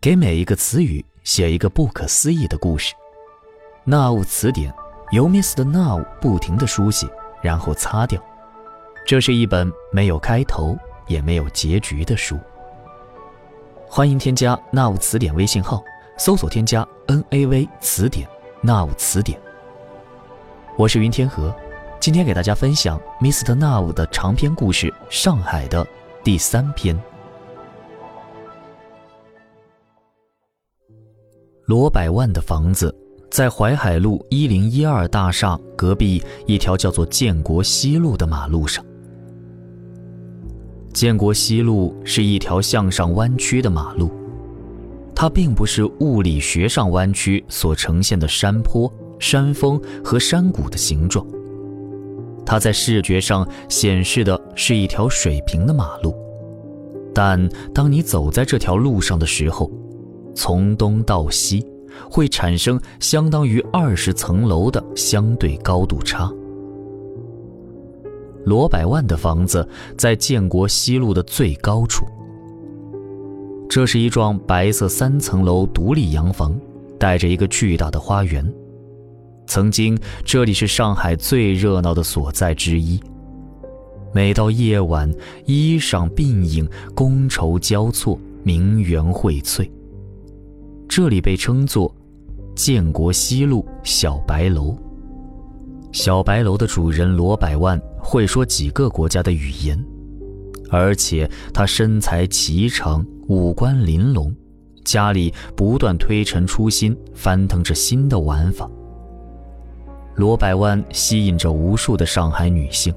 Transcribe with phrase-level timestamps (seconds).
[0.00, 2.94] 给每一个词语写一个不可思议的故事。
[3.84, 4.72] 纳物词典
[5.10, 5.62] 由 Mr.
[5.62, 7.06] Now 不停的书写，
[7.42, 8.18] 然后擦掉。
[9.06, 10.74] 这是一本没有开头
[11.06, 12.38] 也没有结局的书。
[13.86, 15.84] 欢迎添加纳物词典微信号，
[16.16, 18.26] 搜索添加 N A V 词典，
[18.62, 19.38] 纳物词典。
[20.78, 21.54] 我是云天河，
[22.00, 23.54] 今天给大家分享 Mr.
[23.54, 25.86] Now 的长篇故事《上海》的
[26.24, 26.98] 第三篇。
[31.70, 32.92] 罗百万的房子
[33.30, 38.84] 在淮海路一零一二大厦隔壁一条叫做建国西路的马路上。
[40.92, 44.10] 建国西路是一条向上弯曲的马路，
[45.14, 51.24] 它并不是物理学上弯曲所呈现的山坡、山峰和山谷的形状，
[52.44, 56.12] 它在视觉上显示的是一条水平的马路。
[57.14, 59.70] 但当你走在这条路上的时候，
[60.34, 61.66] 从东到西，
[62.10, 66.30] 会产生相当于二十层楼的相对高度差。
[68.44, 72.06] 罗百万的房子在建国西路的最高处，
[73.68, 76.58] 这是一幢白色三层楼独立洋房，
[76.98, 78.44] 带着一个巨大的花园。
[79.46, 82.98] 曾经这里是上海最热闹的所在之一，
[84.14, 85.12] 每到夜晚，
[85.44, 89.68] 衣裳鬓影，觥筹交错，名媛荟萃。
[90.90, 91.94] 这里被称作
[92.56, 94.76] “建国西路小白楼”。
[95.94, 99.80] 小白楼的主人罗百万会说几个国家的语言，
[100.68, 104.34] 而且他身材颀长，五官玲珑，
[104.84, 108.68] 家里不断推陈出新，翻腾着新的玩法。
[110.16, 112.92] 罗百万吸引着无数的上海女性，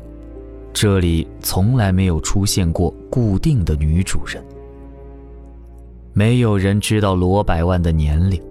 [0.74, 4.44] 这里从来没有出现过固定的女主人。
[6.24, 8.42] 没有人知道罗百万的年龄，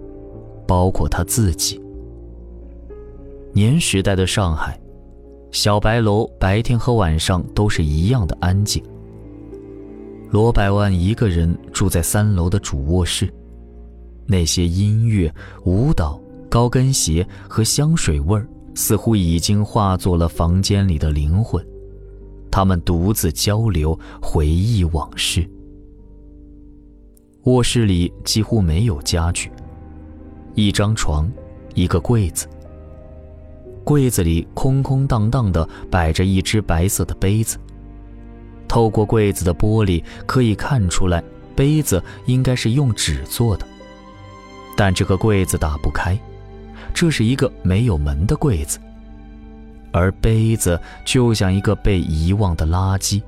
[0.67, 1.81] 包括他自己。
[3.51, 4.79] 年时代的上海，
[5.49, 8.83] 小白楼白天和晚上都是一样的安静。
[10.29, 13.27] 罗百万一个人住在三楼的主卧室，
[14.27, 15.33] 那些音乐、
[15.65, 21.65] 舞蹈、高跟鞋和香水味儿，似乎已经化作了房间里的灵魂。
[22.51, 25.43] 他们独自交流，回忆往事。
[27.43, 29.51] 卧室里几乎没有家具，
[30.55, 31.29] 一张床，
[31.75, 32.47] 一个柜子。
[33.83, 37.57] 柜子里空空荡荡的摆着一只白色的杯子。
[38.65, 41.21] 透过柜子的玻璃可以看出来，
[41.53, 43.67] 杯子应该是用纸做的。
[44.77, 46.17] 但这个柜子打不开，
[46.93, 48.79] 这是一个没有门的柜子。
[49.91, 53.21] 而杯子就像一个被遗忘的垃圾。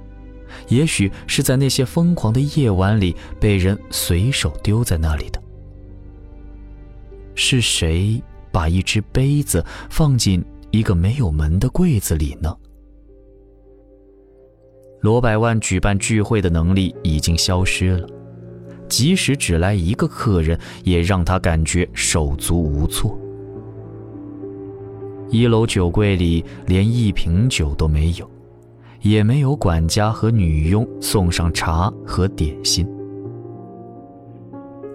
[0.67, 5.41] 也许是在那些疯狂的夜晚里被人随手丢在那里的。
[7.35, 8.21] 是谁
[8.51, 12.55] 把一只杯子放进一个没有门的柜子里呢？
[15.01, 18.07] 罗百万举办聚会的能力已经消失了，
[18.89, 23.19] 即使只来一个客人，也让他感觉手足无措。
[25.29, 28.29] 一楼酒柜里连一瓶酒都没有。
[29.05, 32.87] 也没有管家和女佣送上茶和点心。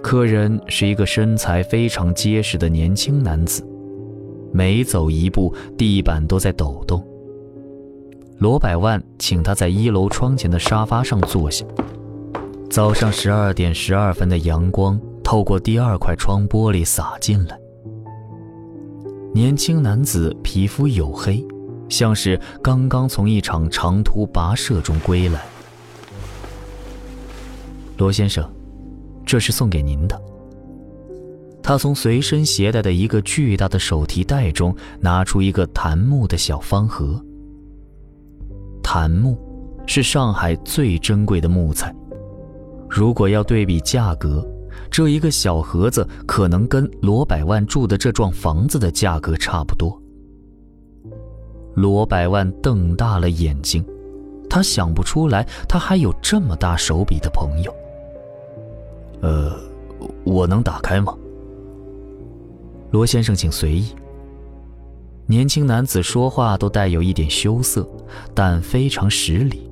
[0.02, 3.64] 客人是一个身材非常结实的年轻男子，
[4.52, 7.06] 每走一步，地板都在抖动。
[8.38, 11.64] 罗百万请他在一楼窗前的沙发上坐下。
[12.68, 17.56] 早上十二点十二分的阳光透过第二块窗玻璃洒进来。
[19.32, 21.46] 年轻男子皮肤黝黑。
[21.90, 25.44] 像是刚刚从一场长途跋涉中归来。
[27.98, 28.48] 罗先生，
[29.26, 30.18] 这是送给您的。
[31.62, 37.22] 他从随身携带的一个巨大的手提袋中拿出一个檀木的小方盒。
[38.82, 39.38] 檀木
[39.86, 41.94] 是上海最珍贵的木材，
[42.88, 44.44] 如果要对比价格，
[44.90, 50.00] 这一个小盒子可能跟罗百万住的这幢房子的价格差不多。
[51.80, 53.82] 罗百万瞪大了眼睛，
[54.50, 57.74] 他想不出来，他还有这么大手笔的朋友。
[59.22, 59.56] 呃，
[60.24, 61.16] 我能打开吗？
[62.90, 63.94] 罗先生，请随意。
[65.26, 67.88] 年轻男子说话都带有一点羞涩，
[68.34, 69.70] 但非常实礼。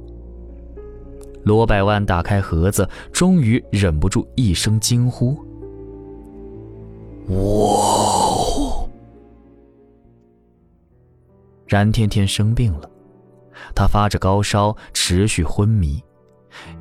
[1.42, 5.36] 罗百万打开盒子，终于忍不住一声惊呼
[7.28, 7.97] ：“哇！”
[11.68, 12.88] 冉天天生病了，
[13.74, 16.02] 他发着高烧，持续昏迷。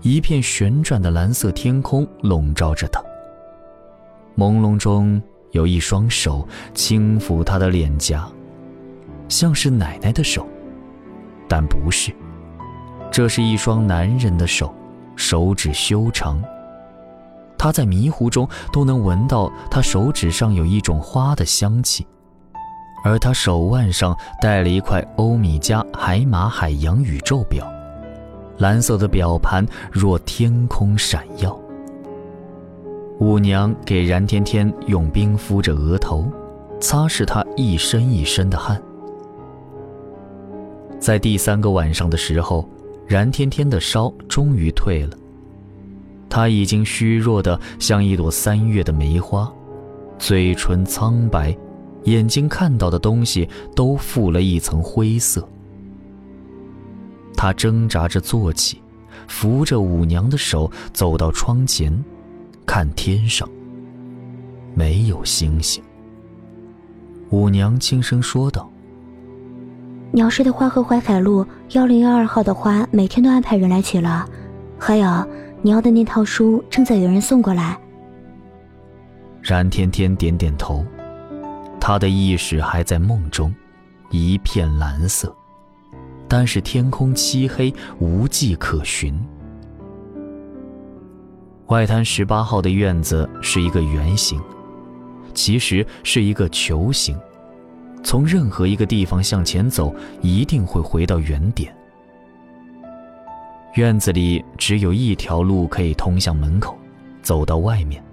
[0.01, 3.03] 一片旋转的蓝色天空笼罩着他，
[4.37, 8.25] 朦胧中有一双手轻抚她的脸颊，
[9.27, 10.47] 像是奶奶的手，
[11.49, 12.15] 但不是，
[13.11, 14.73] 这是一双男人的手，
[15.17, 16.41] 手指修长。
[17.57, 22.07] 他在迷糊中都能闻到他手指上有一种花的香气，
[23.03, 27.65] 而他手腕上戴了一块欧米茄海马海洋宇宙表，
[28.57, 31.57] 蓝色的表盘若天空闪耀。
[33.19, 36.31] 舞娘给燃天天用冰敷着额头，
[36.79, 38.81] 擦拭他一身一身的汗。
[40.99, 42.67] 在第三个晚上的时候，
[43.07, 45.17] 燃天天的烧终于退了。
[46.29, 49.51] 他已经虚弱的像一朵三月的梅花，
[50.19, 51.55] 嘴唇苍白，
[52.07, 55.47] 眼睛看到的东西都附了一层灰色。
[57.35, 58.81] 他挣扎着坐起，
[59.27, 61.93] 扶着舞娘的手走到窗前，
[62.65, 63.47] 看天上。
[64.73, 65.83] 没有星星。
[67.29, 68.69] 舞娘轻声说道
[70.11, 74.27] ：“鸟市的花和淮海路幺零幺二号的花，每天都安排人来取了，
[74.77, 75.07] 还有。”
[75.63, 77.75] 你要的那套书正在有人送过来。
[79.41, 80.85] 冉天天点点头，
[81.87, 83.55] 他的意识还在梦中，
[84.09, 85.33] 一片蓝色，
[86.27, 89.17] 但是天空漆黑，无迹可寻。
[91.67, 94.37] 外滩十八号的院子是一个圆形，
[95.33, 97.17] 其实是一个球形，
[98.03, 101.73] 从任何一个地方向前走，一定会回到原点。
[103.75, 106.77] 院子里只有一条路可以通向门口，
[107.21, 108.03] 走到外面。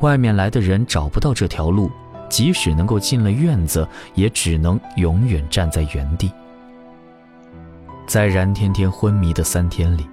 [0.00, 1.90] 外面来的人找不到这条路，
[2.28, 6.30] 即使能够进了院子，也只能永远站在原地。
[8.06, 10.08] 在冉天天昏迷的三天里，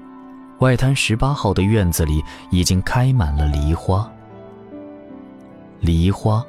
[0.59, 4.09] 外滩十八号的院子里已经开满了梨花。
[5.79, 6.43] 梨花，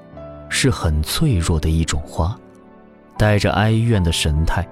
[0.48, 2.36] 是很脆弱的一种花，
[3.16, 4.66] 带着哀怨的神态。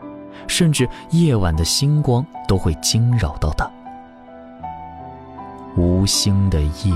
[0.46, 3.70] 甚至夜晚的星光都会惊扰到他。
[5.74, 6.92] 无星的夜，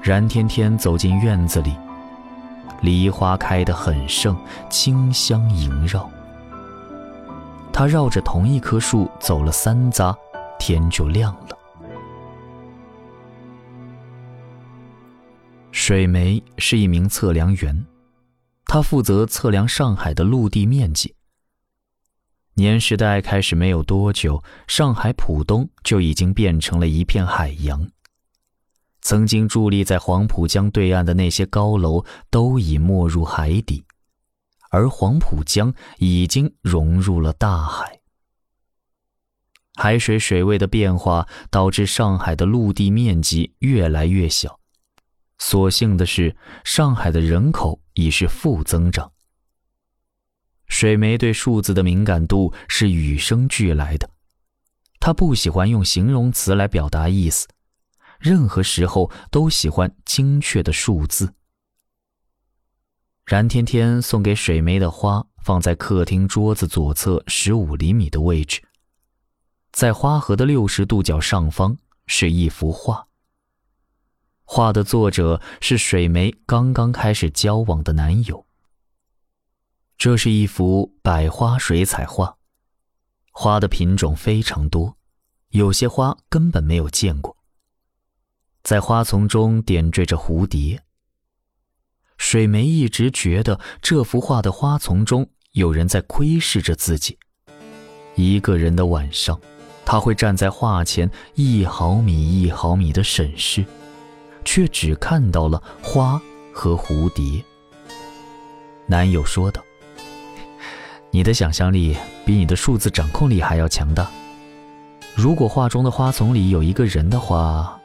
[0.00, 1.76] 冉天天走进院子里，
[2.82, 4.36] 梨花开得很盛，
[4.68, 6.10] 清香萦绕。
[7.72, 10.14] 他绕着同一棵树走了三匝，
[10.58, 11.56] 天就亮了。
[15.70, 17.86] 水梅是一名测量员，
[18.66, 21.14] 他负责测量上海的陆地面积。
[22.54, 27.88] 年时代开始没有多久，上海浦东就已经变成了一片海洋。
[29.02, 33.84] 曾经伫立在黄浦江对岸的那些高楼都已没入海底，
[34.70, 38.00] 而黄浦江已经融入了大海。
[39.74, 44.60] 海水水位的变化导致上海的陆地面积越来越小。
[45.38, 49.10] 所幸的是，上海的人口已是负增长。
[50.68, 54.08] 水梅对数字的敏感度是与生俱来的，
[55.00, 57.48] 他不喜欢用形容词来表达意思，
[58.22, 61.34] 任何时候都喜欢精确的数字。
[63.24, 68.62] 冉天天送给水梅的花放在客厅桌子左侧十五厘米的位置，
[69.72, 71.76] 在花盒的六十度角上方
[72.06, 73.08] 是一幅画。
[74.44, 78.46] 画的作者是水梅刚刚开始交往的男友。
[79.98, 82.36] 这是一幅百花水彩画，
[83.32, 84.96] 花的品种非常多，
[85.48, 87.36] 有些花根本没有见过。
[88.62, 90.80] 在花丛中点缀着蝴蝶。
[92.18, 97.18] 水梅一直觉得这幅画的花丛中有人在窥视着自己。
[98.14, 99.40] 一个人的晚上，
[99.84, 103.64] 他会站在画前一毫米一毫米的审视，
[104.44, 106.20] 却只看到了花
[106.52, 107.42] 和蝴蝶。
[108.86, 109.62] 男友说道。
[111.14, 114.10] 你的想象力比你的数字掌控力还要强大。
[115.14, 117.78] 如果画中的花丛里有一个人的话，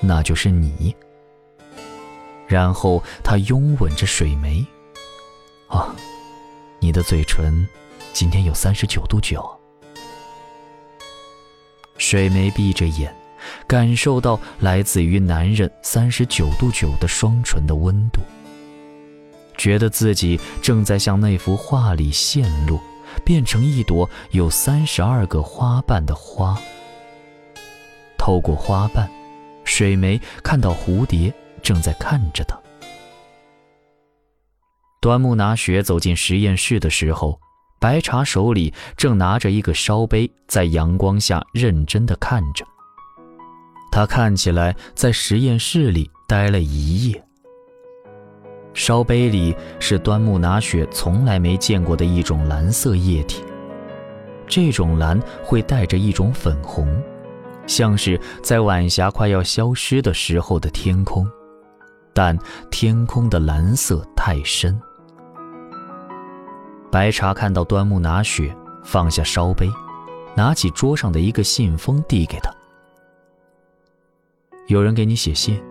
[0.00, 0.94] 那就是你。
[2.46, 4.64] 然后他拥吻着水梅。
[5.68, 5.94] 啊，
[6.78, 7.66] 你的嘴唇
[8.12, 9.44] 今天有三十九度九。
[11.98, 13.12] 水梅闭着眼，
[13.66, 18.20] 感受到来自于男人三十九度九的双唇的温度。
[19.56, 22.78] 觉得自己正在向那幅画里陷落，
[23.24, 26.56] 变成一朵有三十二个花瓣的花。
[28.18, 29.10] 透过花瓣，
[29.66, 31.30] 水梅看到蝴蝶
[31.60, 32.58] 正在看着他。
[35.02, 37.38] 端木拿雪走进实验室的时候，
[37.78, 42.64] 白茶手里正拿着一个烧杯，在阳光下认真的看着。
[43.92, 47.22] 他看起来在实验室里待了一夜。
[48.74, 53.42] 烧杯里是端木拿雪从来没见过的一种蓝色液体，
[54.46, 56.86] 这种蓝会带着一种粉红，
[57.66, 61.28] 像是在晚霞快要消失的时候的天空，
[62.12, 62.38] 但
[62.70, 64.80] 天空的蓝色太深。
[66.90, 68.54] 白茶看到端木拿雪
[68.84, 69.70] 放下烧杯，
[70.34, 72.50] 拿起桌上的一个信封递给他。
[74.68, 75.62] 有人给你写信。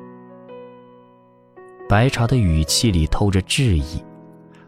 [1.88, 4.04] 白茶的语气里透着质疑，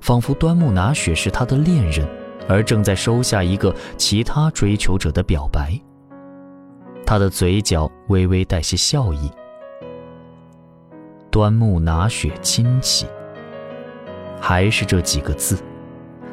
[0.01, 2.07] 仿佛端木拿雪是他的恋人，
[2.47, 5.79] 而正在收下一个其他追求者的表白。
[7.07, 9.31] 他的嘴角微微带些笑意。
[11.31, 13.07] 端木拿雪亲戚，
[14.41, 15.57] 还是这几个字。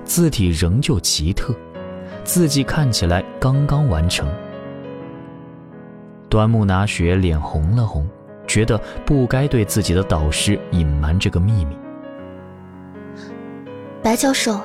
[0.02, 1.54] 字体仍旧奇特，
[2.24, 4.28] 字迹看起来刚刚完成。
[6.28, 8.04] 端木拿雪脸红了红，
[8.44, 8.76] 觉得
[9.06, 11.76] 不该对自己的导师隐瞒这个秘密。
[14.02, 14.60] 白教授，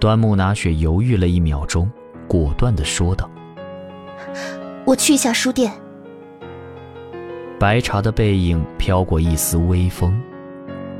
[0.00, 1.90] 端木拿雪犹豫了一秒钟，
[2.28, 3.28] 果断的说道
[4.86, 5.72] ：“我去一下书店。”
[7.58, 10.20] 白茶的背影飘过一丝微风。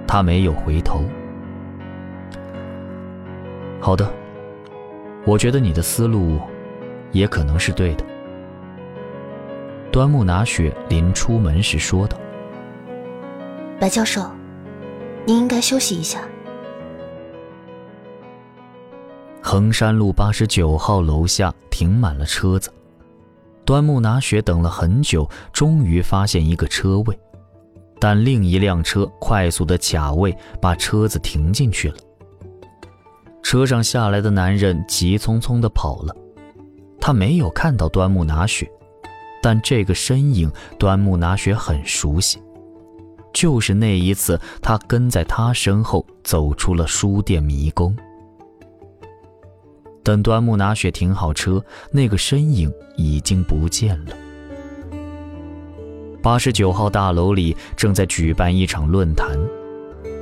[0.07, 1.05] 他没有回头。
[3.79, 4.11] 好的，
[5.27, 6.41] 我觉得你的思路
[7.13, 8.05] 也可能是对的。
[9.93, 12.17] 端木拿雪临出门时说道
[13.79, 14.29] ：“白教授，
[15.27, 16.21] 您应该休息一下。”
[19.51, 22.71] 衡山路八十九号楼下停满了车子，
[23.65, 27.19] 端木拿雪等了很久，终于发现一个车位。
[27.99, 31.97] 但另一辆车快速的卡位，把车子停进去了。
[33.43, 36.15] 车上下来的男人急匆匆的跑了，
[37.01, 38.71] 他没有看到端木拿雪，
[39.43, 42.39] 但这个身影端木拿雪很熟悉，
[43.33, 47.97] 就是那一次他跟在他身后走出了书店迷宫。
[50.09, 54.17] 等端木拿雪停好车，那个身影已经不见了。
[56.23, 59.39] 八十九号大楼里正在举办一场论坛，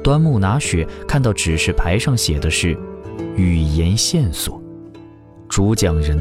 [0.03, 2.77] 端木拿雪看到指示牌上写的是
[3.39, 4.61] “语言线索”，
[5.49, 6.21] 主讲人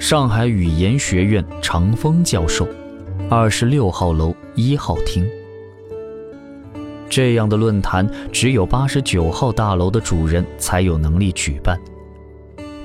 [0.00, 2.66] 上海语言学院长风教授，
[3.28, 5.28] 二十六号楼一号厅。
[7.10, 11.78] 这样的论坛只有八十九号大楼的主人才有能力举办，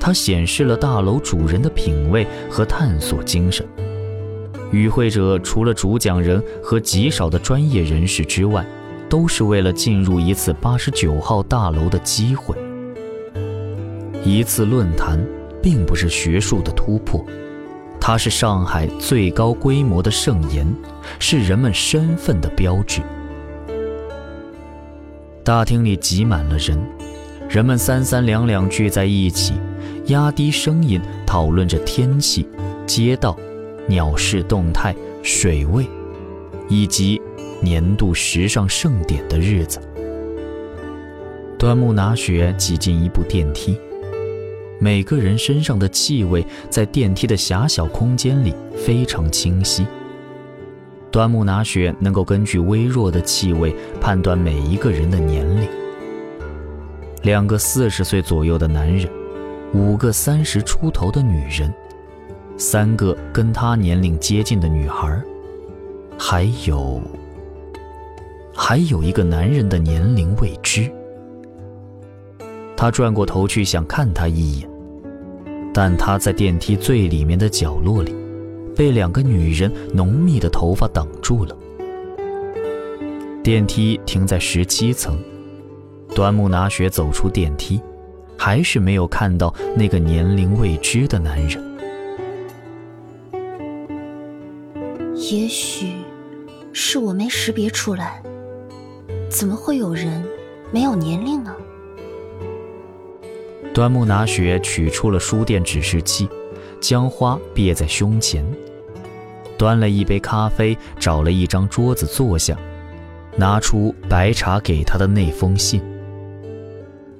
[0.07, 3.67] 它显示了大楼主人的品味和探索精神。
[4.71, 8.65] 与会者除了主讲人和极少的专业人士之外，
[9.09, 12.55] 都是为了进入一次八十九号大楼的机会。
[14.23, 15.19] 一次论坛
[15.61, 17.21] 并不是学术的突破，
[17.99, 20.65] 它是上海最高规模的盛宴，
[21.19, 23.01] 是人们身份的标志。
[25.43, 26.79] 大厅里挤满了人，
[27.49, 29.53] 人们三三两两聚在一起，
[30.07, 32.47] 压低声音讨论着天气、
[32.85, 33.37] 街道。
[33.89, 35.87] 鸟市动态、水位，
[36.67, 37.21] 以及
[37.61, 39.79] 年度时尚盛典的日子。
[41.57, 43.79] 端木拿雪挤进一部电梯，
[44.77, 49.87] 每个人身上的气味在电梯的狭小空间里非常清晰。
[51.09, 55.65] 端木拿雪能够根据微弱的气味判断每一个人的年龄：
[57.21, 59.07] 两个四十岁左右的男人，
[59.74, 61.74] 五个三十出头的女人。
[62.57, 65.21] 三个跟他年龄接近的女孩，
[66.17, 67.00] 还有，
[68.51, 70.91] 还有一个男人的年龄未知。
[72.75, 74.69] 他转过头去想看他一眼，
[75.71, 78.15] 但他在电梯最里面的角落里，
[78.75, 81.55] 被两个女人浓密的头发挡住了。
[83.43, 85.15] 电梯停在十七层，
[86.15, 87.79] 端木拿雪走出电梯，
[88.38, 91.63] 还是没有看到那个年龄未知的男人。
[95.15, 95.88] 也许
[96.72, 98.22] 是我没识别出来，
[99.29, 100.24] 怎么会有人
[100.72, 101.53] 没有年龄呢？
[103.74, 106.29] 端木拿雪取出了书店指示器，
[106.79, 108.46] 将花别在胸前，
[109.58, 112.58] 端了一杯咖啡，找了一张桌子坐下，
[113.36, 115.82] 拿出白茶给他的那封信。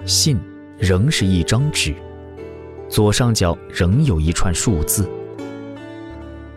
[0.06, 0.40] 信
[0.78, 1.94] 仍是一张纸，
[2.88, 5.08] 左上角仍有一串数字。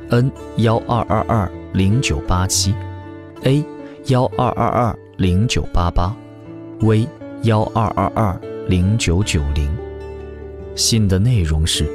[0.09, 2.75] N 幺二二二零九八七
[3.43, 3.63] ，A
[4.07, 6.15] 幺二二二零九八八
[6.81, 7.07] ，V
[7.43, 9.69] 幺二二二零九九零。
[10.75, 11.89] 信的内容是：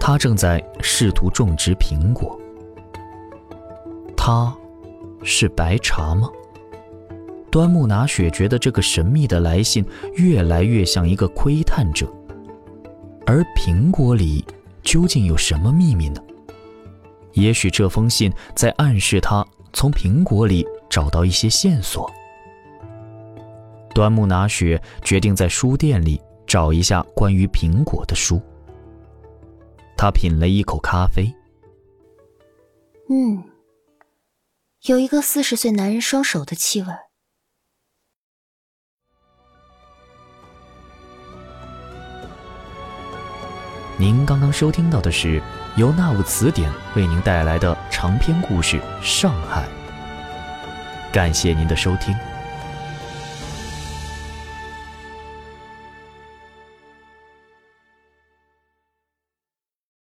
[0.00, 2.38] 他正在试图种植苹果。
[4.16, 4.54] 他
[5.22, 6.30] 是白茶吗？
[7.50, 9.84] 端木拿雪觉得这个神秘的来信
[10.14, 12.06] 越来越像一个窥探者，
[13.24, 14.44] 而苹果里
[14.82, 16.22] 究竟有什么秘密呢？
[17.32, 22.10] 也许这封信在暗示他从苹果里找到一些线索。
[23.94, 28.40] 端木拿雪决定在书店里找一下关于苹果的书。
[29.96, 31.32] 他品了一口咖啡，
[33.08, 33.42] 嗯，
[34.82, 36.88] 有一个四十岁男人双手的气味。
[43.98, 45.42] 您刚刚收听到的是
[45.76, 49.64] 由那物词典为您带来的长篇故事《上海》，
[51.10, 52.14] 感谢您的收听。